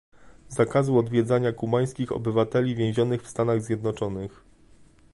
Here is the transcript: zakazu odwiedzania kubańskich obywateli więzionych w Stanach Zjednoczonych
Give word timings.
zakazu 0.49 0.97
odwiedzania 0.97 1.51
kubańskich 1.53 2.11
obywateli 2.11 2.75
więzionych 2.75 3.21
w 3.23 3.27
Stanach 3.27 3.61
Zjednoczonych 3.61 4.43